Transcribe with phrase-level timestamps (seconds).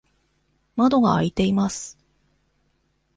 [0.77, 1.95] 窓が開いています。